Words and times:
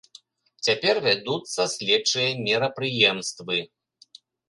Цяпер 0.67 1.01
вядуцца 1.09 1.61
следчыя 1.75 2.29
мерапрыемствы. 2.47 3.57